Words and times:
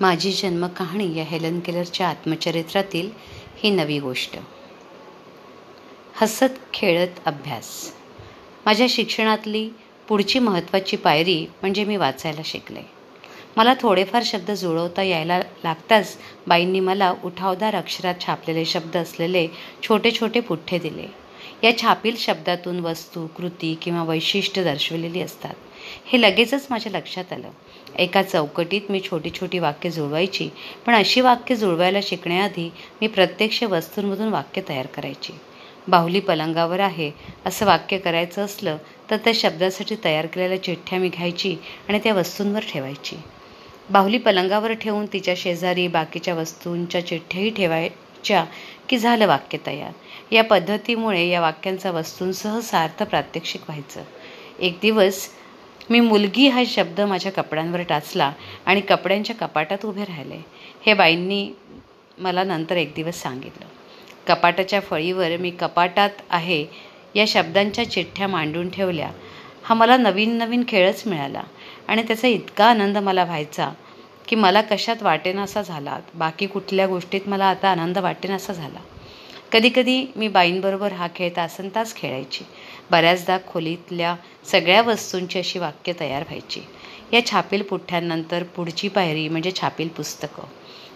माझी 0.00 0.32
जन्मकहाणी 0.32 1.18
या 1.18 1.24
हेलन 1.24 1.60
केलरच्या 1.60 2.08
आत्मचरित्रातील 2.08 3.10
ही 3.56 3.70
नवी 3.70 3.98
गोष्ट. 3.98 4.36
हसत 6.14 6.72
खेळत 6.74 7.08
अभ्यास. 7.26 7.92
माझ्या 8.66 8.86
शिक्षणातली 8.90 9.70
पुढची 10.08 10.38
महत्त्वाची 10.38 10.96
पायरी 10.96 11.46
म्हणजे 11.60 11.84
मी 11.84 11.96
वाचायला 11.96 12.40
शिकले. 12.44 12.80
मला 13.56 13.74
थोडेफार 13.80 14.22
शब्द 14.24 14.50
जुळवता 14.50 15.02
यायला 15.02 15.38
लागताच 15.38 16.16
बाईंनी 16.46 16.80
मला 16.80 17.14
उठावदार 17.24 17.74
अक्षरात 17.74 18.14
छापलेले 18.26 18.64
शब्द 18.64 18.96
असलेले 18.96 19.48
छोटे 19.82 20.10
छोटे 20.10 20.40
पुठ्ठे 20.40 20.78
दिले. 20.78 21.06
या 21.62 21.78
छापील 21.78 22.16
शब्दातून 22.16 22.80
वस्तू 22.80 23.26
कृती 23.26 23.78
किंवा 23.82 24.02
वैशिष्ट्य 24.02 24.64
दर्शवलेली 24.64 25.20
असतात. 25.20 25.54
हे 26.12 26.20
लगेचच 26.22 26.66
माझ्या 26.70 26.92
लक्षात 26.92 27.32
आलं. 27.32 27.50
एका 27.98 28.22
चौकटीत 28.22 28.90
मी 28.90 29.00
छोटी 29.00 29.30
छोटी 29.30 29.58
वाक्य 29.58 29.90
जुळवायची 29.90 30.48
पण 30.86 30.94
अशी 30.94 31.20
वाक्य 31.20 31.54
जुळवायला 31.54 31.98
शिकण्याआधी 32.02 32.70
मी 33.00 33.06
प्रत्यक्ष 33.06 33.62
वस्तूंमधून 33.62 34.28
वाक्य 34.28 34.62
तयार 34.68 34.86
करायची. 34.86 35.32
बाहुली 35.88 36.20
पलंगावर 36.20 36.80
आहे 36.80 37.10
असं 37.46 37.66
वाक्य 37.66 37.98
करायचं 37.98 38.44
असलं 38.44 38.76
तर 39.10 39.16
त्या 39.16 39.32
शब्दासाठी 39.36 39.96
तयार 40.04 40.26
केलेल्या 40.26 40.62
चिठ्ठ्या 40.62 40.98
मी 40.98 41.08
घ्यायची 41.08 41.56
आणि 41.88 41.98
त्या 41.98 42.14
वस्तूंवर 42.14 42.60
ठेवायची. 42.72 43.16
बाहुली 43.90 44.18
पलंगावर 44.18 44.72
ठेवून 44.72 45.06
तिच्या 45.06 45.34
शेजारी 45.36 45.88
बाकीच्या 45.88 46.34
वस्तूंच्या 46.34 47.06
चिठ्ठ्याही 47.06 47.50
ठेवायच्या 47.50 48.44
की 48.88 48.98
झालं 48.98 49.26
वाक्य 49.26 49.58
तयार? 49.66 49.92
या 50.34 50.44
पद्धतीमुळे 50.44 51.26
या 51.26 51.40
वाक्यांचा 51.40 51.90
वस्तूंसह 51.90 52.60
सार्थ 52.60 53.02
प्रात्यक्षिक 53.02 53.60
व्हायचं. 53.68 54.02
एक 54.60 54.78
दिवस 54.82 55.28
मी 55.90 56.00
मुलगी 56.00 56.48
हा 56.48 56.62
शब्द 56.66 57.00
माझ्या 57.00 57.32
कपड्यांवर 57.32 57.82
टाचला 57.82 58.32
आणि 58.66 58.80
कपड्यांच्या 58.80 59.36
कपाटात 59.36 59.84
उभे 59.84 60.04
राहिले. 60.04 60.38
हे 60.86 60.94
बाईंनी 60.94 61.52
मला 62.18 62.44
नंतर 62.44 62.76
एक 62.76 62.92
दिवस 62.96 63.22
सांगितलं. 63.22 63.66
कपाटाच्या 64.28 64.80
फळीवर 64.80 65.36
मी 65.36 65.50
कपाटात 65.50 66.22
आहे 66.30 66.64
या 67.14 67.24
शब्दांच्या 67.28 67.90
चिठ्ठ्या 67.90 68.28
मांडून 68.28 68.68
ठेवल्या. 68.68 69.10
हा 69.62 69.74
मला 69.74 69.96
नवीन 69.96 70.36
नवीन 70.38 70.62
खेळच 70.68 71.02
मिळाला 71.06 71.42
आणि 71.88 72.02
त्याचा 72.02 72.28
इतका 72.28 72.66
आनंद 72.66 72.98
मला 72.98 73.24
व्हायचा 73.24 73.70
की 74.28 74.36
मला 74.36 74.60
कशात 74.60 75.02
वाटेनासा 75.02 75.62
झाला. 75.62 75.98
बाकी 76.14 76.46
कुठल्या 76.46 76.86
गोष्टीत 76.86 77.28
मला 77.28 77.44
आता 77.44 77.68
आनंद 77.68 77.98
वाटेनासा 77.98 78.52
झाला. 78.52 78.80
कधीकधी 79.52 80.06
मी 80.16 80.28
बाईंबरोबर 80.28 80.92
हा 80.92 81.06
खेळ 81.16 81.30
तासन 81.36 81.68
तास 81.74 81.94
खेळायची. 81.96 82.44
बऱ्याचदा 82.90 83.38
खोलीतल्या 83.48 84.16
सगळ्या 84.44 84.82
वस्तूंची 84.82 85.38
अशी 85.38 85.58
वाक्य 85.58 85.92
तयार 86.00 86.22
व्हायची. 86.22 86.60
या 87.12 87.26
छापील 87.26 87.62
पुठ्ठ्यांनंतर 87.62 88.42
पुढची 88.42 88.88
पायरी 88.88 89.28
म्हणजे 89.28 89.52
छापील 89.60 89.88
पुस्तकं. 89.88 90.42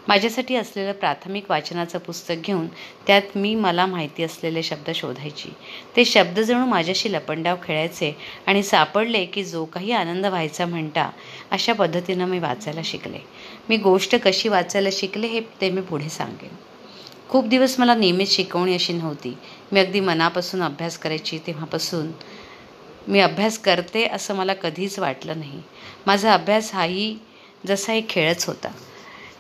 माझ्यासाठी 0.09 0.57
असलेलं 0.57 0.93
प्राथमिक 0.93 1.51
वाचनाचं 1.51 1.99
पुस्तक 1.99 2.35
घेऊन 2.45 2.67
त्यात 3.07 3.37
मी 3.37 3.55
मला 3.55 3.87
माहिती 3.87 4.23
असलेले 4.23 4.63
शब्द 4.63 4.91
शोधायची. 4.91 5.49
ते 5.97 6.05
शब्द 6.05 6.41
जणू 6.41 6.67
माझ्याशी 6.67 7.13
लपंडाव 7.13 7.57
खेळायचे 7.63 8.17
आणि 8.47 8.63
सापडले 8.63 9.25
की 9.25 9.45
जो 9.45 9.65
काही 9.65 9.93
आनंद 9.93 10.27
व्हायचा 10.27 10.67
म्हणता 10.67 11.11
अशा 11.51 11.73
पद्धतीनं 11.73 12.27
मी 12.27 12.39
वाचायला 12.39 12.81
शिकले. 12.85 13.19
मी 13.69 13.77
गोष्ट 13.77 14.17
कशी 14.25 14.49
वाचायला 14.49 14.89
शिकले 14.93 15.27
हे 15.27 15.41
ते 15.61 15.71
मी 15.71 15.81
पुढे 15.81 16.09
सांगेन. 16.09 16.55
खूप 17.29 17.45
दिवस 17.45 17.81
मला 17.81 17.95
नियमित 17.95 18.27
शिकवणी 18.27 18.75
अशी 18.75 18.93
नव्हती. 18.93 19.37
मी 19.73 19.81
अगदी 19.81 20.01
मनापासून 20.01 20.63
अभ्यास 20.63 20.99
करायची 20.99 21.39
तेव्हापासून. 21.39 22.11
मी 23.09 23.21
अभ्यास 23.21 23.59
करते 23.59 24.07
असं 24.07 24.35
मला 24.35 24.55
कधीच 24.55 24.99
वाटलं 24.99 25.39
नाही. 25.39 25.61
माझा 26.07 26.35
अभ्यास 26.35 26.75
हाही 26.75 27.17
जसा 27.67 27.93
एक 27.93 28.09
खेळच 28.09 28.47
होता. 28.47 28.69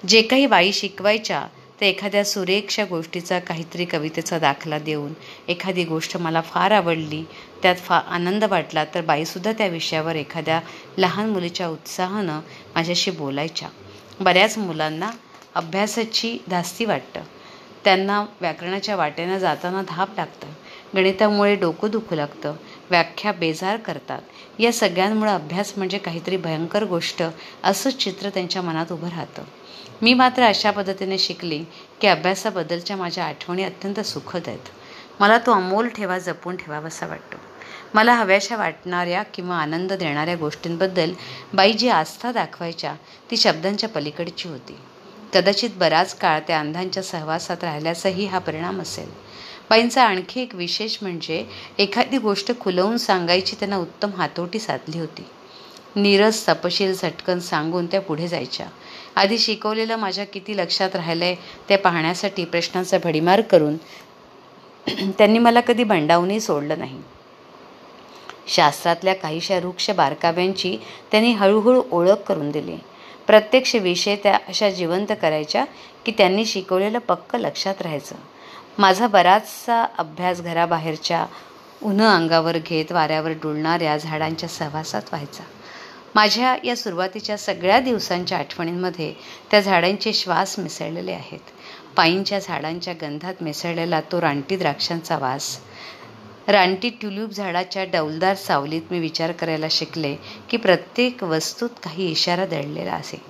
जे 0.09 0.23
काही 0.23 0.47
बाई 0.47 0.73
शिकवायच्या 0.73 1.47
ते 1.81 1.89
एखाद्या 1.89 2.25
सुरेखशा 2.25 2.85
गोष्टीचा 2.85 3.39
काहीतरी 3.39 3.85
कवितेचा 3.85 4.39
दाखला 4.39 4.79
देऊन 4.79 5.13
एखादी 5.48 5.85
गोष्ट 5.85 6.17
मला 6.17 6.41
फार 6.41 6.70
आवडली 6.70 7.25
त्यात 7.63 7.77
फा 7.77 7.97
आनंद 7.97 8.45
वाटला 8.45 8.85
तर 8.85 9.01
बाईसुद्धा 9.01 9.53
त्या 9.53 9.67
विषयावर 9.67 10.17
एखाद्या 10.17 10.61
लहान 10.98 11.31
मुलीच्या 11.31 11.69
उत्साहानं 11.69 12.41
माझ्याशी 12.75 13.11
बोलायच्या. 13.11 13.69
बऱ्याच 14.20 14.58
मुलांना 14.58 15.11
अभ्यासाची 15.55 16.39
धास्ती 16.48 16.85
वाटतं. 16.85 17.20
त्यांना 17.84 18.27
व्याकरणाच्या 18.40 18.96
वाटेनं 18.96 19.39
जाताना 19.39 19.83
धाप 19.89 20.08
लागतं 20.17 20.46
गणितामुळे 20.96 21.55
डोकं 21.55 21.90
दुखू 21.90 22.14
लागतं. 22.14 22.56
व्याख्या 22.90 23.33
बेजार 23.33 23.77
करतात. 23.77 24.22
या 24.58 24.72
सगळ्यांमुळे 24.72 25.30
अभ्यास 25.30 25.72
म्हणजे 25.77 25.98
काहीतरी 25.98 26.36
भयंकर 26.36 26.84
गोष्ट 26.84 27.22
असंच 27.64 27.96
चित्र 27.96 28.28
त्यांच्या 28.28 28.62
मनात 28.62 28.92
उभं 28.92 29.08
राहतं. 29.08 29.42
मी 30.02 30.14
मात्र 30.14 30.42
अशा 30.42 30.70
पद्धतीने 30.70 31.18
शिकली 31.18 31.64
की 32.00 32.06
अभ्यासाबद्दलच्या 32.06 32.96
माझ्या 32.96 33.24
आठवणी 33.24 33.64
अत्यंत 33.64 34.01
सुखद 34.01 34.42
आहेत. 34.46 34.68
मला 35.20 35.39
तो 35.39 35.52
अमोल 35.52 35.89
ठेवा 35.89 36.18
जपून 36.18 36.56
ठेवावासा 36.56 37.06
वाटतो. 37.06 37.36
मला 37.95 38.14
हव्याशा 38.14 38.56
वाटणाऱ्या 38.56 39.22
किंवा 39.22 39.56
आनंद 39.56 39.92
देणाऱ्या 39.92 40.36
गोष्टींबद्दल 40.36 41.12
बाई 41.55 41.72
जी 41.72 41.89
आस्था 41.89 42.33
दाखवायच्या 42.33 42.95
ती 43.30 43.36
शब्दांच्या 43.36 43.89
पलीकडची 43.89 44.48
होती. 44.48 44.77
कदाचित 45.34 45.70
बराच 45.77 46.14
काळ 46.14 46.40
त्या 46.40 46.61
अंधांच्या 46.61 47.02
सहवासात 47.02 47.64
राहिल्याचाही 47.64 48.27
हा 48.27 48.39
परिणाम 48.39 48.80
असेल. 48.80 49.08
बाईंचा 49.70 50.02
आणखी 50.05 50.42
एक 50.42 50.55
विशेष 50.55 50.96
म्हणजे 51.02 51.45
एखादी 51.78 52.18
गोष्ट 52.18 52.61
खुलवून 52.61 52.96
सांगायची 52.96 53.56
त्यांना 53.58 53.77
उत्तम 53.77 54.11
हातोटी 54.17 54.58
साधली 54.58 54.98
होती. 54.98 55.27
नीरस 55.96 56.48
तपशील 56.48 56.95
झटकन 56.95 57.39
सांगून 57.39 57.86
त्या 57.86 58.00
पुढे 58.00 58.28
जायच्या. 58.28 58.67
आधी 59.17 59.39
शिकवलेलं 59.39 59.96
माझ्या 59.96 60.24
किती 60.24 60.56
लक्षात 60.56 60.96
राहिलंय 60.96 61.34
ते 61.68 61.77
पाहण्यासाठी 61.77 62.45
प्रश्नांचा 62.45 62.98
भडीमार 63.05 63.40
करून 63.40 63.77
त्यांनी 65.18 65.39
मला 65.39 65.61
कधी 65.61 65.84
बंडावूनही 65.84 66.40
सोडलं 66.40 66.78
नाही. 66.78 66.98
शास्त्रातल्या 68.46 69.14
काहीशा 69.14 69.58
वृक्ष 69.58 69.90
बारकाव्यांची 69.90 70.77
त्यांनी 71.11 71.33
हळूहळू 71.33 71.83
ओळख 71.90 72.22
करून 72.28 72.51
दिली. 72.51 72.77
प्रत्यक्ष 73.27 73.74
विषय 73.74 74.17
त्या 74.17 74.39
अशा 74.48 74.70
जिवंत 74.70 75.12
करायच्या 75.23 75.64
की 76.07 76.12
त्यांनी 76.18 76.45
शिकवलेलं 76.45 76.98
पक्क 76.98 77.36
लक्षात 77.36 77.83
राहायचं. 77.83 78.14
माझा 78.79 79.07
बराचसा 79.07 79.86
अभ्यास 79.98 80.42
घराबाहेरच्या 80.42 81.27
उन्ह 81.83 82.14
अंगावर 82.14 82.58
घेत 82.58 82.92
वाऱ्यावर 82.92 83.30
डुलणाऱ्या 83.30 83.96
झाडांच्या 83.96 84.48
सहवासात 84.48 85.02
व्हायचा. 85.13 85.42
माझ्या 86.14 86.57
या 86.64 86.77
सुरुवातीच्या 86.77 87.39
सगळ्या 87.39 87.80
दिवसांच्या 87.80 88.39
आठवणींमध्ये 88.39 89.14
त्या 89.51 89.61
झाडांचे 89.61 90.13
श्वास 90.13 90.58
मिसळलेले 90.58 91.13
आहेत. 91.13 91.40
पाईंच्या 91.96 92.39
झाडांच्या 92.39 92.95
गंधात 92.95 93.34
मिसळलेला 93.40 94.01
तो 94.01 94.20
रानटी 94.20 94.57
द्राक्षांचा 94.57 95.18
वास. 95.18 95.58
रानटी 96.49 96.89
ट्युल्यूब 96.89 97.31
झाडाच्या 97.31 97.85
डौलदार 97.85 98.35
सावलीत 98.35 98.83
मी 98.91 98.99
विचार 98.99 99.33
करायला 99.33 99.67
शिकले 99.71 100.17
की 100.51 100.57
प्रत्येक 100.57 101.25
वस्तूत 101.25 101.69
काही 101.83 102.11
इशारा 102.11 102.47
दडलेला 102.47 102.93
असे. 102.93 103.23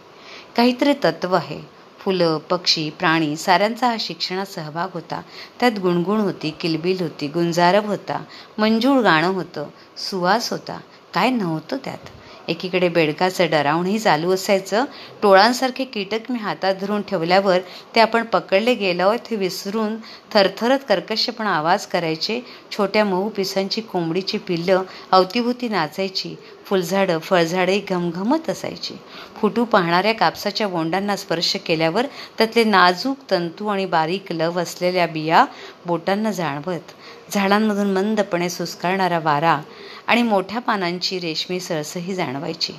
काहीतरी 0.56 0.92
तत्व 1.04 1.34
आहे. 1.34 1.60
फुलं 1.98 2.38
पक्षी 2.38 2.90
प्राणी 2.90 3.36
साऱ्यांचा 3.36 3.88
हा 3.88 3.96
शिक्षणात 4.00 4.46
सहभाग 4.46 4.88
होता. 4.94 5.22
त्यात 5.60 5.72
गुणगुण 5.72 6.18
होती 6.18 6.50
किलबिल 6.50 6.96
होती 7.00 7.28
गुंजारव 7.28 7.86
होता 7.86 8.24
मंजूळ 8.58 9.00
गाणं 9.00 9.28
होतं 9.28 9.66
सुवास 9.96 10.50
होता. 10.50 10.80
काय 11.14 11.30
नव्हतं 11.30 11.76
त्यात? 11.84 12.08
एकीकडे 12.48 12.88
बेडकाचं 12.88 13.50
डरावणही 13.50 13.98
चालू 13.98 14.32
असायचं. 14.34 14.84
टोळांसारखे 15.22 15.84
कीटक 15.84 16.30
मी 16.30 16.38
हातात 16.38 16.74
धरून 16.80 17.02
ठेवल्यावर 17.02 17.58
ते 17.94 18.00
आपण 18.00 18.22
पकडले 18.22 18.74
गेलो 18.74 19.02
आहोत 19.02 19.28
हे 19.30 19.36
विसरून 19.36 19.96
थरथरत 20.32 20.78
कर्कशपणा 20.88 21.50
आवाज 21.50 21.86
करायचे. 21.86 22.40
छोट्या 22.70 23.04
मऊ 23.04 23.28
पिसांची 23.28 23.80
कोंबडीची 23.80 24.38
पिल्लं 24.38 24.82
अवतीभोवती 25.12 25.68
नाचायची. 25.68 26.34
फुलझाडं 26.64 27.18
फळझाडंही 27.18 27.80
घमघमत 27.88 28.50
असायची. 28.50 28.94
फुटू 29.36 29.64
पाहणाऱ्या 29.64 30.14
कापसाच्या 30.14 30.68
बोंडांना 30.68 31.16
स्पर्श 31.16 31.56
केल्यावर 31.56 32.06
त्यातले 32.38 32.64
नाजूक 32.64 33.16
तंतू 33.30 33.66
आणि 33.66 33.86
बारीक 33.86 34.32
लव 34.32 34.60
असलेल्या 34.60 35.06
बिया 35.06 35.44
बोटांना 35.86 36.30
जाणवत. 36.30 36.92
झाडांमधून 37.32 37.92
मंदपणे 37.92 38.48
सुस्कारणारा 38.50 39.18
वारा 39.18 39.60
आणि 40.06 40.22
मोठ्या 40.22 40.60
पानांची 40.60 41.18
रेशमी 41.18 41.60
सळसही 41.60 42.14
जाणवायची. 42.14 42.72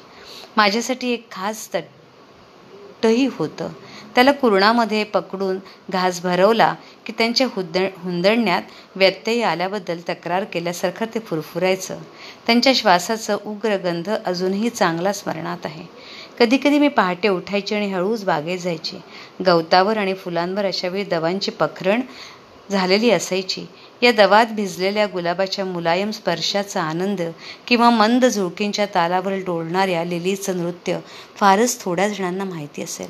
माझ्यासाठी 0.57 1.11
एक 1.13 1.31
खास 1.31 1.69
तटही 1.73 3.25
होतं. 3.25 3.69
त्याला 4.15 4.31
कुरणामध्ये 4.31 5.03
पकडून 5.03 5.57
घास 5.89 6.21
भरवला 6.21 6.75
की 7.05 7.13
त्यांच्या 7.17 7.47
हुद 7.47 7.77
हुंदडण्यात 7.77 8.61
व्यत्यय 8.95 9.43
आल्याबद्दल 9.43 9.99
तक्रार 10.09 10.43
केल्यासारखं 10.43 11.05
ते 11.15 11.19
फुरफुरायचं. 11.19 11.97
त्यांच्या 12.45 12.73
श्वासाचं 12.75 13.37
उग्र 13.45 13.77
गंध 13.77 14.09
अजूनही 14.25 14.69
चांगला 14.69 15.13
स्मरणात 15.13 15.65
आहे. 15.65 15.83
कधीकधी 16.39 16.79
मी 16.79 16.87
पहाटे 16.87 17.27
उठायची 17.27 17.75
आणि 17.75 17.93
हळूच 17.93 18.25
बागेत 18.25 18.59
जायची. 18.59 18.97
गवतावर 19.45 19.97
आणि 19.97 20.13
फुलांवर 20.13 20.65
अशा 20.65 20.87
वेळी 20.87 21.03
दवांची 21.03 21.51
पखरण 21.51 22.01
झालेली 22.71 23.09
असायची. 23.09 23.65
या 24.03 24.11
दवात 24.11 24.45
भिजलेल्या 24.45 25.05
गुलाबाच्या 25.05 25.65
मुलायम 25.65 26.11
स्पर्शाचा 26.11 26.81
आनंद 26.81 27.21
किंवा 27.67 27.89
मंद 27.89 28.25
झुळकींच्या 28.25 28.85
तालावर 28.85 29.33
डोलणाऱ्या 29.33 30.03
लिलीचं 30.03 30.57
नृत्य 30.57 30.99
फारच 31.35 31.83
थोड्या 31.83 32.07
जणांना 32.07 32.43
माहिती 32.43 32.81
असेल. 32.81 33.09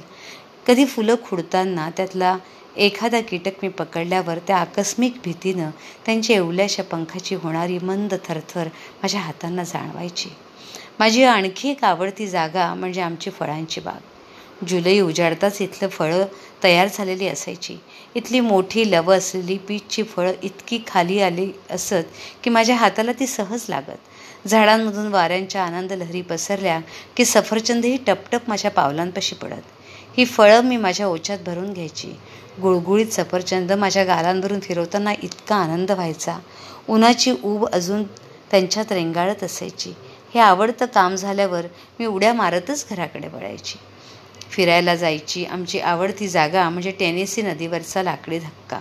कधी 0.67 0.85
फुलं 0.85 1.15
खुडताना 1.29 1.89
त्यातला 1.89 2.37
एखादा 2.77 3.21
कीटक 3.21 3.51
मी 3.63 3.69
पकडल्यावर 3.69 4.37
त्या 4.37 4.57
आकस्मिक 4.57 5.13
भीतीनं 5.23 5.69
त्यांच्या 6.05 6.35
एवल्याशा 6.35 6.83
पंखाची 6.83 7.35
होणारी 7.35 7.79
मंद 7.79 8.13
थरथर 8.25 8.67
माझ्या 9.03 9.21
हातांना 9.21 9.63
जाणवायची. 9.63 10.29
माझी 10.99 11.23
आणखी 11.23 11.69
एक 11.69 11.83
आवडती 11.83 12.27
जागा 12.27 12.73
म्हणजे 12.73 13.01
आमची 13.01 13.29
फळांची 13.29 13.81
बाग. 13.81 13.99
जुलै 14.67 14.99
उजाडताच 14.99 15.61
इथलं 15.61 15.87
फळं 15.87 16.25
तयार 16.63 16.87
झालेली 16.93 17.27
असायची. 17.27 17.77
इथली 18.15 18.39
मोठी 18.39 18.91
लवं 18.91 19.17
असलेली 19.17 19.57
पीचची 19.57 20.03
फळं 20.03 20.33
इतकी 20.43 20.79
खाली 20.87 21.21
आली 21.21 21.51
असत 21.69 22.03
की 22.43 22.49
माझ्या 22.49 22.75
हाताला 22.75 23.11
ती 23.11 23.27
सहज 23.27 23.65
लागत. 23.69 24.47
झाडांमधून 24.47 25.07
वाऱ्यांच्या 25.07 25.63
आनंद 25.63 25.93
लहरी 25.93 26.21
पसरल्या 26.21 26.79
की 27.17 27.25
सफरचंदही 27.25 27.97
टपटप 27.97 28.41
माझ्या 28.47 28.71
पावलांपाशी 28.71 29.35
पडत. 29.35 29.61
ही 30.17 30.25
फळं 30.25 30.61
मी 30.61 30.77
माझ्या 30.77 31.07
ओच्यात 31.07 31.39
भरून 31.45 31.73
घ्यायची. 31.73 32.07
गुळगुळीत 32.61 33.07
सफरचंद 33.07 33.71
माझ्या 33.71 34.03
गालांवरून 34.03 34.59
फिरवताना 34.59 35.13
इतका 35.23 35.55
आनंद 35.55 35.91
व्हायचा. 35.91 36.37
उन्हाची 36.89 37.31
ऊब 37.43 37.65
अजून 37.65 38.03
त्यांच्यात 38.51 38.91
रेंगाळत 38.91 39.43
असायची. 39.43 39.93
हे 40.33 40.39
आवडतं 40.39 40.85
काम 40.85 41.15
झाल्यावर 41.15 41.65
मी 41.99 42.05
उड्या 42.05 42.33
मारतच 42.33 42.85
घराकडे 42.89 43.27
वळायची. 43.27 43.77
फिरायला 44.51 44.95
जायची 44.95 45.45
आमची 45.45 45.79
आवडती 45.79 46.27
जागा 46.27 46.69
म्हणजे 46.69 46.91
टेनेसी 46.91 47.41
नदीवरचा 47.41 48.03
लाकडी 48.03 48.39
धक्का. 48.39 48.79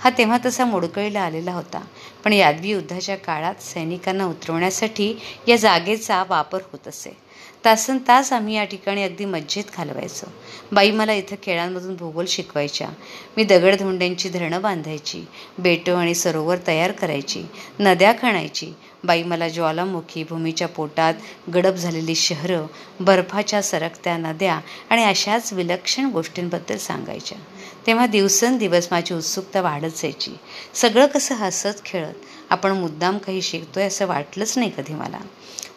हा 0.00 0.10
तेव्हा 0.18 0.38
तसा 0.46 0.64
मोडकळीला 0.64 1.20
आलेला 1.20 1.52
होता. 1.52 1.84
पण 2.24 2.32
यादवी 2.32 2.68
युद्धाच्या 2.68 3.16
काळात 3.16 3.54
सैनिकांना 3.62 4.24
उतरवण्यासाठी 4.24 5.14
या 5.48 5.56
जागेचा 5.56 6.24
वापर 6.28 6.58
होत 6.72 6.88
असे. 6.88 7.16
तासन 7.64 7.98
तास 8.08 8.32
आम्ही 8.32 8.56
या 8.56 8.64
ठिकाणी 8.64 9.02
अगदी 9.02 9.24
मज्जेत 9.24 9.64
घालवायचो. 9.76 10.26
बाई 10.72 10.90
मला 10.90 11.12
इथं 11.12 11.36
खेळांमधून 11.42 11.96
भूगोल 11.96 12.24
शिकवायच्या. 12.28 12.88
मी 13.36 13.44
दगडधोंड्यांची 13.44 14.28
धरणं 14.28 14.62
बांधायची. 14.62 15.24
बेटं 15.58 15.96
आणि 15.96 16.14
सरोवर 16.14 16.56
तयार 16.66 16.92
करायची. 16.92 17.44
नद्या 17.80 18.12
खणायची. 18.22 18.72
बाई 19.04 19.22
मला 19.22 19.48
ज्वालामुखी 19.48 20.24
भूमीच्या 20.24 20.68
पोटात 20.68 21.14
गडप 21.54 21.74
झालेली 21.74 22.14
शहरं 22.14 22.66
बर्फाच्या 23.00 23.62
सरकत्या 23.62 24.16
नद्या 24.16 24.60
आणि 24.90 25.04
अशाच 25.04 25.52
विलक्षण 25.52 26.10
गोष्टींबद्दल 26.10 26.76
सांगायच्या. 26.76 27.38
तेव्हा 27.86 28.06
दिवसेंदिवस 28.06 28.88
माझी 28.90 29.14
उत्सुकता 29.14 29.60
वाढत 29.60 29.96
जायची. 29.96 30.30
सगळं 30.74 31.06
कसं 31.06 31.34
हसत 31.34 31.84
खेळत 31.84 32.14
आपण 32.50 32.72
मुद्दाम 32.72 33.18
काही 33.18 33.42
शिकतोय 33.42 33.84
असं 33.84 34.06
वाटलंच 34.06 34.58
नाही 34.58 34.70
कधी 34.76 34.94
मला. 34.94 35.18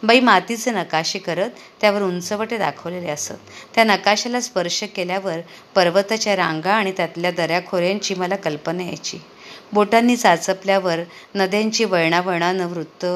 बाई 0.02 0.20
मातीचे 0.20 0.70
नकाशे 0.70 1.18
करत 1.18 1.50
त्यावर 1.80 2.02
उंचवटे 2.02 2.58
दाखवलेले 2.58 3.08
असत. 3.08 3.32
त्या 3.74 3.84
नकाशाला 3.84 4.40
स्पर्श 4.40 4.82
केल्यावर 4.82 5.38
पर्वताच्या 5.74 6.36
रांगा 6.36 6.72
आणि 6.72 6.92
त्यातल्या 6.92 7.30
दऱ्याखोऱ्यांची 7.30 8.14
मला 8.14 8.36
कल्पना 8.36 8.82
यायची. 8.82 9.18
बोटांनी 9.72 10.16
चाचपल्यावर 10.16 11.00
नद्यांची 11.34 11.84
वळणावळणानं 11.84 12.66
वृत्त. 12.66 13.06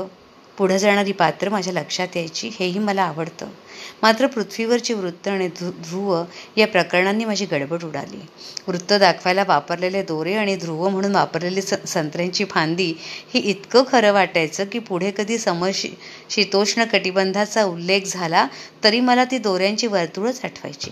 पुढं 0.59 0.77
जाणारी 0.77 1.13
पात्र 1.13 1.49
माझ्या 1.49 1.73
लक्षात 1.73 2.17
यायची 2.17 2.49
हेही 2.59 2.79
मला 2.79 3.03
आवडतं. 3.03 3.49
मात्र 4.03 4.27
पृथ्वीवरची 4.27 4.95
वृत्त 4.95 5.29
आणि 5.29 5.47
ध्रुव 5.49 6.23
या 6.57 6.67
प्रकरणांनी 6.67 7.25
माझी 7.25 7.45
गडबड 7.45 7.85
उडाली. 7.85 8.21
वृत्त 8.69 8.93
दाखवायला 8.93 9.45
वापरलेले 9.49 10.03
दोरे 10.03 10.35
आणि 10.35 10.57
ध्रुव 10.57 10.89
म्हणून 10.89 11.15
वापरलेली 11.15 11.63
संत्र्यांची 11.63 12.45
फांदी 12.45 12.93
ही 13.35 13.41
इतकं 13.41 13.85
खरं 13.93 14.13
वाटायचं 14.13 14.65
की 14.65 14.79
पुढे 14.79 15.11
कधी 15.11 15.39
समशी 15.39 15.95
शीतोष्ण 16.31 16.85
कटिबंधाचा 16.85 17.65
उल्लेख 17.65 18.07
झाला 18.07 18.47
तरी 18.85 19.01
मला 19.01 19.25
ती 19.25 19.39
दोऱ्यांची 19.39 19.87
वर्तुळच 19.87 20.45
आठवायची. 20.45 20.91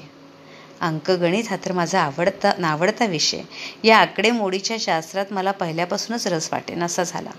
अंकगणित 0.81 1.45
हा 1.51 1.57
तर 1.57 1.73
माझा 1.73 2.01
आवडता 2.01 2.53
नावडता 2.59 3.07
विषय. 3.07 3.41
या 3.85 3.99
आकडेमोडीच्या 3.99 4.77
शास्त्रात 4.81 5.27
मला 5.31 5.51
पहिल्यापासूनच 5.51 6.27
रस 6.27 6.49
वाटेन 6.53 6.83
असा 6.83 7.03
झाला. 7.03 7.31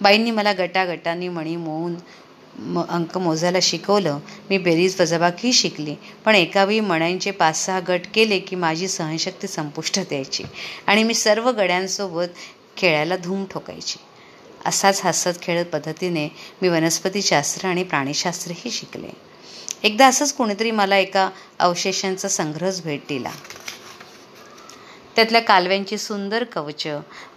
बाईंनी 0.00 0.30
मला 0.30 0.52
गटागटांनी 0.52 1.28
मणी 1.28 1.56
मोहून 1.56 1.94
म 2.58 2.82
अंक 2.88 3.18
मोजायला 3.18 3.58
शिकवलं. 3.62 4.18
मी 4.50 4.58
बेरीज 4.58 5.00
वजाबाकी 5.00 5.52
शिकली. 5.52 5.94
पण 6.24 6.34
एकावेळी 6.34 6.80
मण्यांचे 6.80 7.30
पाच 7.30 7.66
सहा 7.66 7.80
गट 7.88 8.00
केले 8.14 8.38
की 8.38 8.56
माझी 8.56 8.88
सहनशक्ती 8.88 9.46
संपुष्टात 9.46 10.12
यायची 10.12 10.44
आणि 10.86 11.02
मी 11.02 11.14
सर्व 11.14 11.50
गड्यांसोबत 11.50 12.28
खेळायला 12.76 13.16
धूम 13.16 13.44
ठोकायची. 13.44 13.98
असाच 14.64 15.00
हसत 15.04 15.42
खेळत 15.42 15.64
पद्धतीने 15.64 16.28
मी 16.62 16.68
वनस्पतीशास्त्र 16.68 17.68
आणि 17.68 17.82
प्राणीशास्त्रही 17.82 18.70
शिकले. 18.70 19.08
एकदा 19.86 20.06
असंच 20.06 20.32
कोणीतरी 20.32 20.70
मला 20.70 20.96
एका 20.96 21.30
अवशेषांचा 21.58 22.28
संग्रहच 22.28 22.82
भेट 22.82 23.00
दिला. 23.08 23.30
त्यातल्या 25.16 25.40
कालव्यांची 25.40 25.98
सुंदर 25.98 26.44
कवच 26.44 26.86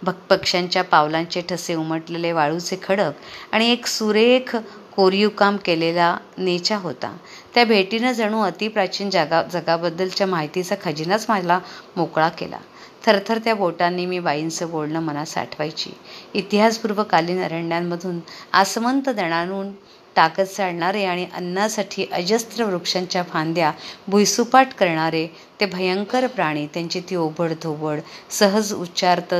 पक्ष्यांच्या 0.06 0.84
पावलांचे 0.84 1.40
ठसे 1.40 1.74
उमटलेले 1.74 2.32
वाळूचे 2.32 2.76
खडक 2.82 3.12
आणि 3.52 3.70
एक 3.72 3.86
सुरेख 3.86 4.56
कोरीवकाम 4.96 5.56
केलेला 5.56 6.16
नेचा 6.38 6.76
होता. 6.76 7.16
त्या 7.54 7.64
भेटीनं 7.64 8.12
जणू 8.12 8.40
अतिप्राचीन 8.42 9.10
जगा 9.10 9.42
जगाबद्दलच्या 9.42 10.26
माहितीचा 10.26 10.74
खजिनाच 10.84 11.26
मला 11.28 11.60
मोकळा 11.96 12.28
केला. 12.28 12.58
थरथर 13.06 13.38
त्या 13.38 13.54
बोटांनी 13.54 14.06
मी 14.06 14.18
बाईंचं 14.18 14.70
बोलणं 14.70 15.00
मनात 15.00 15.26
साठवायची. 15.26 15.90
इतिहासपूर्व 16.34 17.02
कालीन 17.02 17.44
अरण्यांमधून 17.44 18.20
आसमंत 18.52 19.08
दणानून 19.08 19.70
टाकत 20.16 20.54
चालणारे 20.56 21.04
आणि 21.04 21.26
अन्नासाठी 21.34 22.06
अजस्त्र 22.12 22.64
वृक्षांच्या 22.64 23.22
फांद्या 23.22 23.72
भुईसुपाट 24.08 24.74
करणारे 24.78 25.26
ते 25.60 25.66
भयंकर 25.66 26.26
प्राणी 26.26 26.66
त्यांची 26.66 27.00
ती 27.00 27.16
ओबडधोबड 27.16 28.00
सहज 28.30 28.72
उच्चारत 28.74 29.34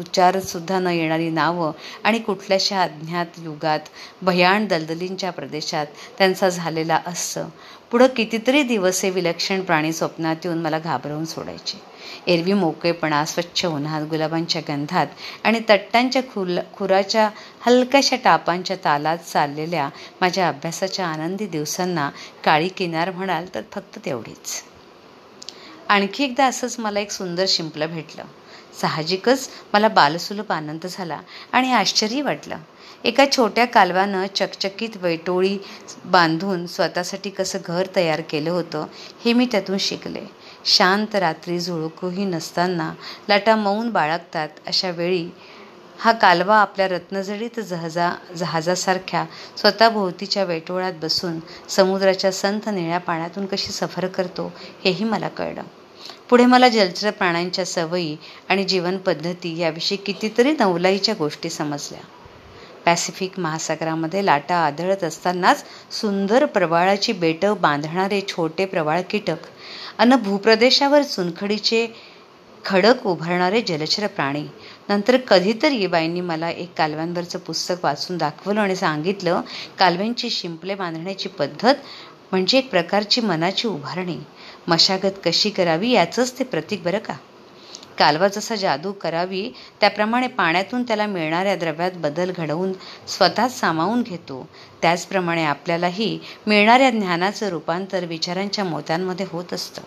उच्चारसुद्धा 0.00 0.78
न 0.78 0.86
येणारी 0.86 1.28
नावं 1.30 1.72
आणि 2.04 2.18
कुठल्याशा 2.18 2.82
अज्ञात 2.82 3.38
युगात 3.38 3.88
भयाण 4.22 4.66
दलदलींच्या 4.66 5.30
प्रदेशात 5.30 5.86
त्यांचा 6.18 6.48
झालेला 6.48 7.00
असं 7.06 7.48
पुढं 7.90 8.06
कितीतरी 8.06 8.62
दिवस 8.62 9.02
हे 9.04 9.10
विलक्षण 9.10 9.60
प्राणी 9.60 9.92
स्वप्नात 9.92 10.44
येऊन 10.44 10.58
मला 10.58 10.78
घाबरवून 10.78 11.24
सोडायचे. 11.24 11.78
एरवी 12.26 12.52
मोकळेपणा 12.52 13.24
स्वच्छ 13.24 13.66
उन्हात 13.66 14.02
गुलाबांच्या 14.02 14.62
गंधात 14.68 15.06
आणि 15.44 15.60
तट्टांच्या 15.70 16.22
खुल 16.22 16.58
खुराच्या 16.74 17.28
हलक्याशा 17.60 18.16
टापांच्या 18.24 18.76
तालात 18.84 19.18
चाललेल्या 19.18 19.88
माझ्या 20.20 20.48
अभ्यासाच्या 20.48 21.06
आनंदी 21.06 21.46
दिवसांना 21.46 22.10
काळी 22.44 22.68
किनार 22.68 23.10
म्हणाल 23.10 23.46
तर 23.54 23.62
फक्त 23.72 23.98
तेवढीच. 24.04 24.62
आणखी 25.90 26.24
एकदा 26.24 26.44
असंच 26.46 26.78
मला 26.78 27.00
एक 27.00 27.10
सुंदर 27.10 27.44
शिंपलं 27.48 27.86
भेटलं. 27.86 28.24
साहजिकच 28.80 29.48
मला 29.72 29.88
बालसुलभ 29.88 30.52
आनंद 30.52 30.86
झाला 30.86 31.18
आणि 31.52 31.72
आश्चर्य 31.72 32.22
वाटलं. 32.22 32.56
एका 33.04 33.24
छोट्या 33.32 33.64
कालवानं 33.64 34.26
चकचकीत 34.34 34.96
वैटोळी 34.96 35.56
बांधून 36.04 36.66
स्वतःसाठी 36.66 37.30
कसं 37.30 37.58
घर 37.64 37.86
तयार 37.96 38.20
केलं 38.20 38.50
होतं 38.50 38.86
हे 39.24 39.32
मी 39.32 39.46
त्यातून 39.46 39.78
शिकले. 39.78 40.20
शांत 40.64 41.14
रात्री 41.14 41.58
झुळकूही 41.60 42.24
नसताना 42.24 42.92
लाटा 43.28 43.56
मौन 43.56 43.90
बाळगतात 43.90 44.48
अशा 44.66 44.90
वेळी 44.90 45.28
हा 45.98 46.12
कालवा 46.12 46.56
आपल्या 46.56 46.88
रत्नजडीत 46.88 47.60
जहाजा 47.60 48.12
जहाजासारख्या 48.36 49.24
स्वतःभोवतीच्या 49.56 50.44
वेटोळात 50.44 50.92
बसून 51.02 51.40
समुद्राच्या 51.68 52.32
संत 52.32 52.68
निळ्या 52.68 52.98
पाण्यातून 52.98 53.46
कशी 53.46 53.72
सफर 53.72 54.06
करतो 54.06 54.52
हेही 54.84 55.04
मला 55.04 55.28
कळलं. 55.28 55.62
पुढे 56.30 56.46
मला 56.46 56.68
जलचर 56.68 57.10
प्राण्यांच्या 57.10 57.64
सवयी 57.66 58.16
आणि 58.48 58.64
जीवनपद्धती 58.64 59.56
याविषयी 59.58 59.96
कितीतरी 59.96 60.52
नवलाईच्या 60.52 61.14
गोष्टी 61.18 61.50
समजल्या. 61.50 62.00
पॅसिफिक 62.84 63.38
महासागरामध्ये 63.38 64.24
लाटा 64.26 64.56
आदळत 64.56 65.02
असतानाच 65.04 65.64
सुंदर 65.90 66.44
प्रवाळाची 66.44 67.12
बेटं 67.12 67.54
बांधणारे 67.60 68.20
छोटे 68.28 68.64
प्रवाळ 68.64 69.00
कीटक 69.10 69.46
अन 69.98 70.14
भूप्रदेशावर 70.14 71.02
चुनखडीचे 71.02 71.86
खडक 72.64 73.06
उभारणारे 73.06 73.60
जलचर 73.60 74.06
प्राणी. 74.06 74.44
नंतर 74.88 75.16
कधीतरी 75.28 75.86
बाईंनी 75.86 76.20
मला 76.20 76.50
एक 76.50 76.72
कालव्यांवरचं 76.76 77.38
पुस्तक 77.38 77.84
वाचून 77.84 78.16
दाखवलं 78.18 78.60
आणि 78.60 78.76
सांगितलं 78.76 79.40
कालव्यांची 79.78 80.30
शिंपले 80.30 80.74
बांधण्याची 80.74 81.28
पद्धत 81.28 81.74
म्हणजे 82.30 82.58
एक 82.58 82.70
प्रकारची 82.70 83.20
मनाची 83.20 83.68
उभारणी. 83.68 84.18
मशागत 84.68 85.20
कशी 85.24 85.50
करावी 85.50 85.90
याचंच 85.90 86.38
ते 86.38 86.44
प्रतीक 86.44 86.82
बरं 86.82 86.98
का? 86.98 87.14
कालवा 87.98 88.28
जसा 88.28 88.54
जादू 88.54 88.92
करावी 88.92 89.52
त्याप्रमाणे 89.80 90.26
पाण्यातून 90.26 90.82
त्याला 90.82 91.06
मिळणाऱ्या 91.06 91.56
द्रव्यात 91.56 91.90
बदल 91.94 92.30
घडवून 92.36 92.72
स्वतःच 93.08 93.60
सामावून 93.60 94.02
घेतो. 94.02 94.48
त्याचप्रमाणे 94.82 95.44
आपल्यालाही 95.44 96.18
मिळणाऱ्या 96.46 96.90
ज्ञानाचं 96.90 97.48
रूपांतर 97.48 98.04
विचारांच्या 98.04 98.64
मोत्यांमध्ये 98.64 99.26
होत 99.30 99.52
असतं. 99.52 99.82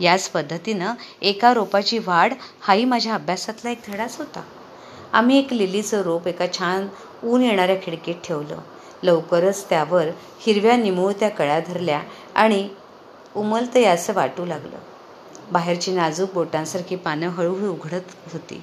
याच 0.00 0.28
पद्धतीनं 0.28 0.94
एका 1.22 1.54
रोपाची 1.54 1.98
वाढ 1.98 2.34
हाही 2.60 2.84
माझ्या 2.84 3.14
अभ्यासातला 3.14 3.70
एक 3.70 3.78
धडाच 3.88 4.18
होता. 4.18 4.42
आम्ही 5.12 5.38
एक 5.38 5.52
लिलीचं 5.52 6.02
रोप 6.02 6.28
एका 6.28 6.46
छान 6.58 6.86
ऊन 7.24 7.42
येणाऱ्या 7.42 7.76
खिडकीत 7.76 8.14
ठेवलं. 8.24 8.58
लवकरच 9.02 9.68
त्यावर 9.68 10.06
हिरव्या 10.40 10.76
निमुळत्या 10.76 11.28
कळ्या 11.28 11.60
धरल्या 11.60 12.00
आणि 12.34 12.68
उमलतं 13.36 13.84
असं 13.84 14.12
वाटू 14.12 14.44
लागलं. 14.44 14.78
बाहेरची 15.52 15.92
नाजूक 15.92 16.32
बोटांसारखी 16.32 16.96
पानं 16.96 17.28
हळूहळू 17.28 17.72
उघडत 17.72 18.32
होती. 18.32 18.62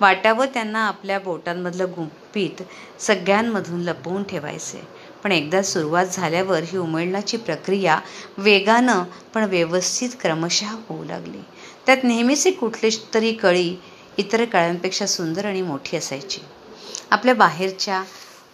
वाटावं 0.00 0.46
त्यांना 0.46 0.78
आपल्या 0.78 1.18
बोटांमधलं 1.18 1.84
गुंपीत 1.84 2.62
सगळ्यांमधून 3.00 3.80
लपवून 3.80 4.22
ठेवायचे. 4.22 4.88
पण 5.24 5.32
एकदा 5.32 5.62
सुरुवात 5.62 6.06
झाल्यावर 6.06 6.62
ही 6.62 6.78
उमळण्याची 6.78 7.36
प्रक्रिया 7.36 8.00
वेगानं 8.38 9.04
पण 9.34 9.44
व्यवस्थित 9.44 10.08
क्रमशः 10.20 10.70
होऊ 10.88 11.04
लागली. 11.04 11.40
त्यात 11.86 11.96
नेहमीच 12.02 12.46
कुठली 12.60 12.90
तरी 13.14 13.32
कळी 13.32 13.76
इतर 14.16 14.44
कळ्यांपेक्षा 14.44 15.06
सुंदर 15.06 15.46
आणि 15.46 15.62
मोठी 15.62 15.96
असायची. 15.96 16.40
आपल्या 17.10 17.34
बाहेरच्या 17.34 18.02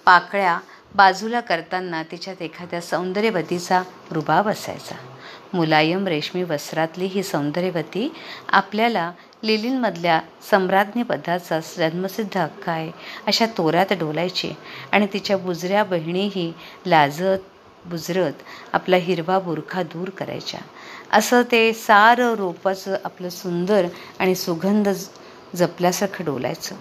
पाकळ्या 0.05 0.59
बाजूला 0.95 1.41
करताना 1.41 2.03
तिच्यात 2.03 2.43
एखाद्या 2.43 2.81
सौंदर्यवतीचा 2.81 3.83
रुबाब 4.11 4.49
असायचा. 4.49 4.95
मुलायम 5.55 6.07
रेशमी 6.07 6.43
वस्त्रातली 6.43 7.05
ही 7.05 7.23
सौंदर्यवती 7.23 8.13
आपल्याला 8.49 9.13
लिलींमधल्या 9.45 10.21
सम्राज्ञपदाचा 10.51 11.59
जन्मसिद्ध 11.79 12.37
हक्क 12.37 12.69
आहे 12.69 12.91
अशा 13.27 13.47
तोऱ्यात 13.47 13.93
डोलायची 13.93 14.53
आणि 14.93 15.07
तिच्या 15.13 15.37
बुजऱ्या 15.37 15.85
बहिणीही 15.85 16.53
लाजत 16.87 17.49
बुजरत 17.87 18.33
आपला 18.73 18.97
हिरवा 18.97 19.39
बुरखा 19.39 19.83
दूर 19.83 20.09
करायच्या. 20.09 20.61
असं 21.13 21.43
ते 21.43 21.73
सारं 21.73 22.35
रोपाचं 22.35 22.97
आपलं 23.05 23.29
सुंदर 23.29 23.87
आणि 24.19 24.35
सुगंध 24.35 24.89
जपल्यासारखं 25.57 26.25
डोलायचं. 26.25 26.75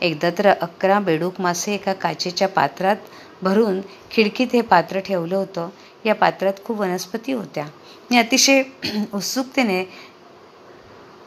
एकदा 0.00 0.30
तर 0.30 0.46
अकरा 0.46 0.98
बेडूक 1.00 1.40
मासे 1.40 1.74
एका 1.74 1.92
काचेच्या 1.92 2.48
पात्रात 2.48 2.96
भरून 3.44 3.80
खिडकीत 4.10 4.46
हे 4.52 4.60
पात्र 4.60 5.00
ठेवलं 5.00 5.36
होतं. 5.36 5.68
या 6.06 6.14
पात्रात 6.14 6.52
खूप 6.64 6.80
वनस्पती 6.80 7.32
होत्या. 7.32 7.66
मी 8.10 8.18
अतिशय 8.18 8.62
उत्सुकतेने 9.14 9.84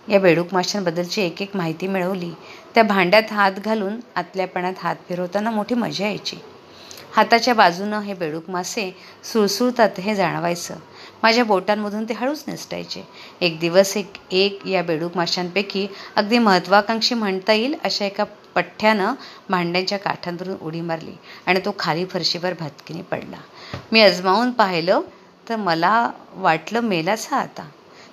या 0.10 0.20
बेडूक 0.20 0.54
माशांबद्दलची 0.54 1.22
एक 1.22 1.42
एक 1.42 1.56
माहिती 1.56 1.88
मिळवली. 1.88 2.32
त्या 2.76 2.84
भांड्यात 2.84 3.32
हात 3.32 3.52
घालून 3.66 4.00
आतल्यापणात 4.16 4.74
हात 4.78 4.96
फिरवताना 5.10 5.52
मोठी 5.52 5.76
मजा 5.76 6.06
यायची. 6.06 6.38
हाताच्या 7.16 7.54
बाजूनं 7.54 8.00
हे 8.00 8.14
बेडूक 8.14 8.50
मासे 8.50 8.90
सुळसुळतात 9.24 10.00
हे 10.00 10.16
जाणवायचं. 10.16 10.76
माझ्या 11.24 11.44
बोटांमधून 11.44 12.04
ते 12.04 12.14
हळूच 12.14 12.44
निसटायचे. 12.48 13.04
एक 13.42 13.60
दिवस 13.60 13.98
एक 13.98 14.14
एक 14.32 14.68
या 14.68 14.84
बेडूक 14.84 15.18
माशांपैकी 15.18 15.88
अगदी 16.16 16.38
महत्वाकांक्षी 16.40 17.16
म्हणता 17.16 17.54
येईल 17.54 17.76
अशा 17.84 18.06
एका 18.06 18.24
पठ्ठ्यानं 18.58 19.14
भांड्यांच्या 19.50 19.98
काठांवरून 19.98 20.56
उडी 20.62 20.82
मारली 20.82 21.16
आणि 21.46 21.60
तो 21.60 21.76
खाली 21.80 22.06
फरशीवर 22.06 22.54
भटकीने 22.60 23.02
पडला. 23.02 23.38
मी 23.92 24.02
अजमावून 24.02 24.52
पाहिलं 24.52 25.02
तर 25.50 25.56
मला 25.56 26.12
वाटलं 26.34 26.80
मेलाच 26.80 27.28
हा 27.32 27.38
आता. 27.38 27.68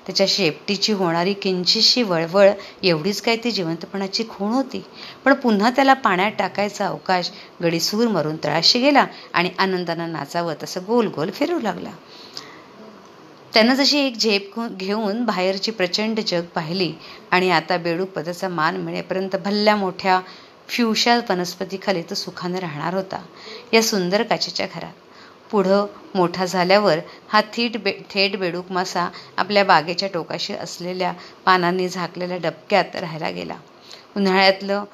त्याच्या 0.07 0.27
शेपटीची 0.29 0.93
होणारी 0.93 1.33
किंचितशी 1.33 2.03
वळवळ 2.03 2.51
एवढीच 2.83 3.21
काय 3.23 3.37
ती 3.37 3.51
जिवंतपणाची 3.51 4.25
खूण 4.29 4.53
होती. 4.53 4.83
पण 5.25 5.35
पुन्हा 5.35 5.71
त्याला 5.71 5.95
पाण्यात 5.95 6.33
टाकायचा 6.39 6.87
अवकाश 6.87 7.31
गडीसूर 7.63 8.09
मरून 8.09 8.37
तळाशी 8.45 8.79
गेला 8.79 9.07
आणि 9.33 9.51
आनंदानं 9.59 10.13
नाचावं 10.13 10.55
तसं 10.63 10.81
गोल 10.87 11.07
गोल 11.07 11.31
फिरू 11.31 11.59
लागला. 11.61 11.91
त्यानं 13.55 13.75
जशी 13.75 13.99
एक 13.99 14.17
झेप 14.17 14.59
घेऊन 14.61 15.25
बाहेरची 15.25 15.71
प्रचंड 15.71 16.21
जग 16.21 16.45
पाहिली 16.55 16.93
आणि 17.31 17.51
आता 17.51 17.77
बेडूक 17.77 18.09
पदाचा 18.09 18.49
मान 18.49 18.77
मिळेपर्यंत 18.77 19.37
भल्ल्या 19.37 19.77
मोठ्या 19.77 20.21
फ्युशा 20.69 21.17
वनस्पतीखाली 21.29 22.03
तो 22.03 22.15
सुखाने 22.15 22.61
राहणार 22.61 22.95
होता 22.95 23.21
या 23.73 23.83
सुंदर 23.83 24.23
काचेच्या 24.23 24.67
घरात. 24.67 24.93
पुढं 25.51 25.87
मोठा 26.15 26.45
झाल्यावर 26.45 26.99
हा 27.29 27.41
थीट 27.55 27.77
बे 27.83 27.93
थेट 28.11 28.37
बेडूक 28.39 28.73
मासा 28.73 29.09
आपल्या 29.37 29.65
बागेच्या 29.65 30.09
टोकाशी 30.15 30.55
असलेल्या 30.55 31.13
पानांनी 31.45 31.89
झाकलेल्या 31.89 32.37
डबक्यात 32.37 32.97
राहायला 32.97 33.31
गेला. 33.31 33.57
उन्हाळ्यातलं 34.17 34.85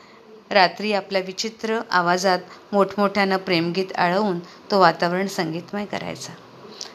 रात्री 0.51 0.93
आपल्या 0.93 1.23
विचित्र 1.27 1.81
आवाजात 1.91 2.39
मोठमोठ्यानं 2.73 3.37
प्रेमगीत 3.37 3.97
आळवून 3.97 4.39
तो 4.71 4.81
वातावरण 4.81 5.27
संगीतमय 5.27 5.85
करायचा. 5.85 6.33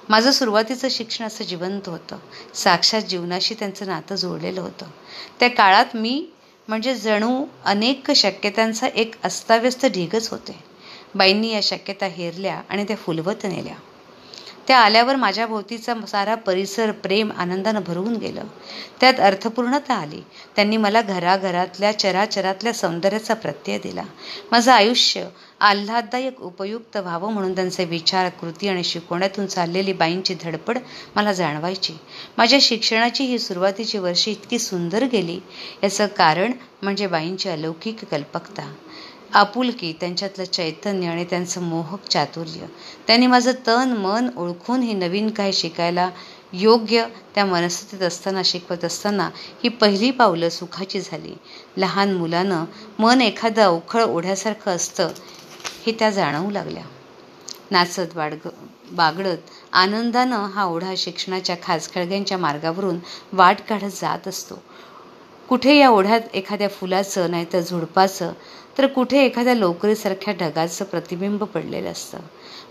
माझं 0.10 0.32
सुरुवातीचं 0.32 0.88
शिक्षण 0.92 1.26
असं 1.26 1.44
जिवंत 1.44 1.90
होतं. 1.90 2.18
साक्षात 2.54 3.02
जीवनाशी 3.02 3.56
त्यांचं 3.60 3.88
नातं 3.88 4.16
जोडलेलं 4.16 4.62
होतं. 4.62 4.86
त्या 5.40 5.50
काळात 5.50 5.86
मी 5.96 6.28
म्हणजे 6.68 6.96
जणू 6.96 7.46
अनेक 7.66 8.12
शक्यतांचा 8.12 8.88
एक 8.88 9.16
अस्ताव्यस्त 9.24 9.86
ढिगच 9.86 10.30
होते. 10.30 10.64
बाईंनी 11.16 11.54
या 11.54 11.60
शक्यता 11.64 12.06
हेरल्या 12.06 12.62
आणि 12.70 12.84
त्या 12.84 12.96
फुलवत 12.96 13.44
नेल्या. 13.44 13.76
त्या 14.68 14.78
आल्यावर 14.78 15.16
माझ्या 15.16 15.48
भोवतीचा 15.48 15.94
सारा 16.08 16.36
परिसर 16.36 16.92
प्रेम 16.92 17.32
आनंदानं 17.38 17.82
भरवून 17.88 18.16
गेलं. 18.16 18.44
त्यात 19.00 19.14
अर्थपूर्णता 19.20 19.94
आली. 19.94 20.22
त्यांनी 20.56 20.78
मला 20.78 21.02
घराघरातल्या 21.02 22.00
चराचरातल्या 22.00 22.74
सौंदर्याचा 22.74 23.34
प्रत्यय 23.34 23.78
दिला. 23.78 24.04
माझं 24.52 24.72
आयुष्य 24.72 25.28
आल्हाददायक 25.60 26.42
उपयुक्त 26.42 26.98
व्हावं 26.98 27.34
म्हणून 27.34 27.56
त्यांचे 27.56 27.86
विचार 27.86 28.30
कृती 28.30 28.68
आणि 28.68 28.84
शिकवण्यातून 28.84 29.46
चाललेली 29.46 29.94
बाईंची 29.94 30.36
धडपड 30.42 30.78
मला 31.16 31.34
जाणवायची. 31.34 31.94
माझ्या 32.38 32.60
शिक्षणाची 32.62 33.24
ही 33.24 33.40
सुरुवातीची 33.40 33.98
वर्षे 33.98 34.32
इतकी 34.32 34.60
सुंदर 34.60 35.04
गेली 35.04 35.40
याचं 35.84 36.08
कारण 36.08 36.52
म्हणजे 36.82 37.08
बाईंची 37.08 37.50
अलौकिक 37.50 38.06
कल्पकता. 38.12 38.74
आपुलकी 39.34 39.94
त्यांच्यातलं 40.00 40.44
चैतन्य 40.44 41.08
आणि 41.08 41.26
त्यांचं 41.26 41.62
मोहक 41.62 42.08
चातुर्य. 42.08 42.66
त्यांनी 43.08 43.28
माझं 43.28 43.52
तन 43.68 43.94
मन 43.98 44.30
ओळखून 44.38 44.82
हे 44.82 44.94
नवीन 44.94 45.30
काही 45.30 45.54
शिकायला 45.54 46.10
योग्य 46.54 47.06
त्या 47.36 47.46
मनस्थितीत 47.46 48.04
असताना 48.04 48.42
शिकवत 48.46 48.86
असताना 48.86 49.30
ही 49.64 49.70
पहिली 49.70 50.12
पावलं 50.12 50.50
सुखाची 50.50 51.02
झाली. 51.02 51.34
लहान 51.78 52.14
मुलानं 52.14 52.66
मन 53.00 53.22
एखादं 53.22 53.62
अवखळ 53.62 54.04
ओढ्यासारखं 54.04 54.72
असतं 54.72 55.10
हे 55.86 55.92
त्या 55.92 56.10
जाणवू 56.10 56.50
लागल्या. 56.50 56.84
नाचत 57.72 58.16
वाडग 58.16 58.50
बागडत 58.92 59.38
आनंदानं 59.74 60.46
हा 60.46 60.66
ओढा 60.66 60.94
शिक्षणाच्या 60.98 61.56
खासखळग्यांच्या 61.64 62.38
मार्गावरून 62.38 63.00
वाट 63.34 63.58
काढत 63.70 64.02
जात 64.02 64.28
असतो. 64.28 64.64
कुठे 65.50 65.76
या 65.78 65.90
ओढ्यात 65.90 66.22
एखाद्या 66.34 66.68
फुलाचं 66.68 67.32
नाहीतर 67.32 67.60
झुडपाचं 67.60 68.32
तर 68.78 68.88
कुठे 68.88 69.24
एखाद्या 69.26 69.54
लोकरीसारख्या 69.56 70.34
ढगाचं 70.34 70.86
प्रतिबिंब 70.86 71.44
पडलेलं 71.44 71.92
असतं. 71.92 72.18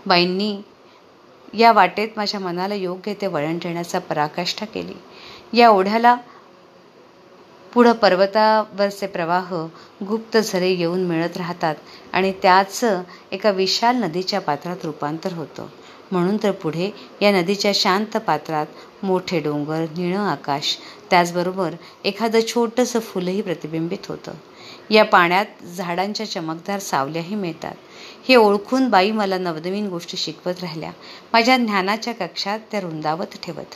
बाईंनी 0.05 0.61
या 1.53 1.71
वाटेत 1.71 2.09
माझ्या 2.17 2.39
मनाला 2.39 2.75
योग्य 2.75 3.13
ते 3.13 3.27
वळण 3.27 3.59
ठेवण्याचा 3.59 3.99
पराकाष्ठा 3.99 4.65
केली. 4.65 4.93
या 5.53 5.69
ओढ्याला 5.69 6.15
पुढं 7.73 7.91
पर्वतावरचे 7.91 9.07
प्रवाह 9.07 9.53
गुप्त 10.07 10.37
झरे 10.37 10.69
येऊन 10.69 11.03
मिळत 11.03 11.37
राहतात 11.37 11.75
आणि 12.13 12.31
त्याचं 12.41 13.01
एका 13.31 13.51
विशाल 13.51 13.95
नदीच्या 13.95 14.41
पात्रात 14.41 14.85
रूपांतर 14.85 15.33
होतं. 15.33 15.67
म्हणून 16.11 16.37
तर 16.43 16.51
पुढे 16.51 16.91
या 17.21 17.31
नदीच्या 17.31 17.71
शांत 17.75 18.17
पात्रात 18.17 18.65
मोठे 19.03 19.39
डोंगर 19.39 19.85
निळं 19.97 20.19
आकाश 20.19 20.77
त्याचबरोबर 21.09 21.73
एखादं 22.03 22.39
छोटंसं 22.47 22.99
फुलंही 22.99 23.41
प्रतिबिंबित 23.41 24.07
होतं. 24.07 24.31
या 24.89 25.03
पाण्यात 25.03 25.63
झाडांच्या 25.65 26.31
चमकदार 26.31 26.79
सावल्याही 26.79 27.35
मिळतात. 27.35 27.73
हे 28.27 28.35
ओळखून 28.35 28.89
बाई 28.89 29.11
मला 29.11 29.37
नवनवीन 29.37 29.87
गोष्टी 29.87 30.17
शिकवत 30.17 30.53
राहिल्या. 30.61 30.91
माझ्या 31.33 31.57
ज्ञानाच्या 31.57 32.13
कक्षात 32.13 32.59
त्या 32.71 32.79
रुंदावत 32.79 33.35
ठेवत. 33.43 33.75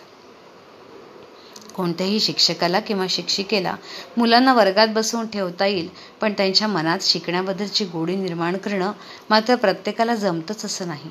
कोणत्याही 1.76 2.20
शिक्षकाला 2.20 2.80
किंवा 2.80 3.06
शिक्षिकेला 3.10 3.76
मुलांना 4.18 4.54
वर्गात 4.54 4.88
बसवून 4.88 5.28
ठेवता 5.28 5.66
येईल 5.66 5.90
पण 6.22 6.34
त्यांच्या 6.34 6.68
मनात 6.68 7.00
शिकण्याबद्दलची 7.02 7.86
गोडी 7.86 8.16
निर्माण 8.16 8.58
करणं 8.58 8.92
मात्र 9.30 9.56
प्रत्येकाला 9.56 10.16
जमतच 10.16 10.66
असं 10.66 10.88
नाही. 10.88 11.10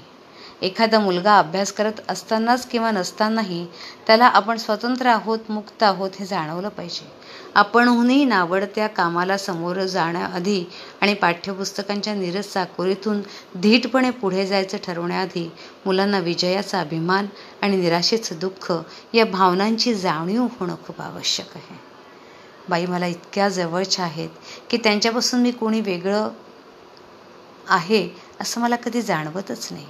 एखादा 0.63 0.99
मुलगा 1.01 1.39
अभ्यास 1.39 1.73
करत 1.73 2.01
असतानाच 2.09 2.67
किंवा 2.67 2.91
नसतानाही 2.91 3.67
त्याला 4.07 4.27
आपण 4.27 4.57
स्वतंत्र 4.57 5.07
आहोत 5.07 5.51
मुक्त 5.51 5.83
आहोत 5.83 6.11
हे 6.21 6.27
जाणवलं 6.27 6.69
पाहिजे. 6.69 7.07
आपणहूनही 7.55 8.25
नावडत्या 8.25 8.87
कामाला 8.87 9.37
समोर 9.39 9.81
जाण्याआधी 9.83 10.65
आणि 11.01 11.15
पाठ्यपुस्तकांच्या 11.15 12.15
निरस 12.15 12.53
चाकोरीतून 12.53 13.23
धीटपणे 13.63 14.11
पुढे 14.11 14.47
जायचं 14.47 14.79
ठरवण्याआधी 14.85 15.49
मुलांना 15.87 16.19
विजयाचा 16.19 16.81
अभिमान 16.81 17.27
आणि 17.63 17.77
निराशेचं 17.77 18.39
दुःख 18.39 18.73
या 19.15 19.25
भावनांची 19.25 19.95
जाणीव 19.95 20.47
होणं 20.61 20.75
खूप 20.87 21.01
आवश्यक 21.01 21.57
आहे. 21.57 21.77
बाई 22.69 22.87
मला 22.87 23.07
इतक्या 23.07 23.49
जवळच्या 23.49 24.05
आहेत 24.05 24.29
की 24.71 24.77
त्यांच्यापासून 24.77 25.41
मी 25.41 25.51
कोणी 25.51 25.81
वेगळं 25.81 26.29
आहे 27.69 28.09
असं 28.41 28.61
मला 28.61 28.77
कधी 28.77 29.03
जाणवतच 29.03 29.69
नाही. 29.71 29.87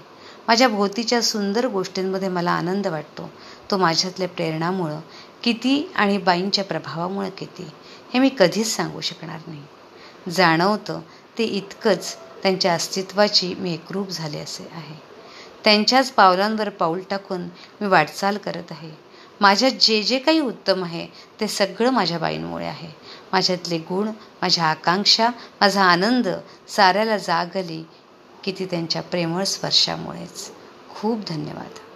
माझ्या 0.48 0.68
भोवतीच्या 0.68 1.22
सुंदर 1.22 1.66
गोष्टींमध्ये 1.66 2.28
मला 2.28 2.50
आनंद 2.50 2.86
वाटतो. 2.86 3.30
तो 3.70 3.76
माझ्यातल्या 3.76 4.28
प्रेरणामुळं 4.28 5.00
किती 5.42 5.92
आणि 5.94 6.18
बाईंच्या 6.18 6.64
प्रभावामुळं 6.64 7.28
किती 7.28 7.70
हे 8.14 8.18
मी 8.18 8.28
कधीच 8.28 8.76
सांगू 8.76 9.00
शकणार 9.00 9.38
नाही. 9.46 9.62
जाणवतं 10.30 11.00
ते 11.38 11.44
इतकंच 11.44 12.16
त्यांच्या 12.42 12.72
अस्तित्वाची 12.74 13.54
मी 13.54 13.72
एकरूप 13.72 14.08
झाले 14.08 14.38
असे 14.38 14.68
आहे. 14.72 14.94
त्यांच्याच 15.64 16.10
पावलांवर 16.10 16.68
पाऊल 16.68 17.00
टाकून 17.10 17.42
मी 17.80 17.86
वाटचाल 17.86 18.36
करत 18.36 18.70
आहे. 18.70 18.90
माझ्यात 19.40 19.72
जे 19.80 20.02
जे 20.02 20.18
काही 20.18 20.40
उत्तम 20.40 20.84
आहे 20.84 21.06
ते 21.40 21.48
सगळं 21.48 21.90
माझ्या 21.90 22.18
बाईंमुळे 22.18 22.66
आहे. 22.66 22.88
माझ्यातले 23.32 23.78
गुण 23.78 24.08
माझ्या 24.42 24.64
आकांक्षा 24.64 25.28
माझा 25.60 25.84
आनंद 25.84 26.28
साऱ्याला 26.68 27.16
जाग 27.16 27.56
आली 27.56 27.82
की 28.48 28.54
ती 28.58 28.66
त्यांच्या 28.66 29.02
प्रेमळ 29.02 29.44
स्पर्शामुळेच. 29.44 30.52
खूप 30.90 31.20
धन्यवाद. 31.28 31.87